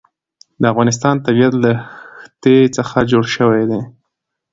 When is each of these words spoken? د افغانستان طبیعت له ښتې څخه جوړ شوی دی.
د 0.61 0.63
افغانستان 0.71 1.15
طبیعت 1.25 1.53
له 1.63 1.71
ښتې 2.23 2.57
څخه 2.77 2.97
جوړ 3.11 3.23
شوی 3.35 3.63
دی. 3.71 3.81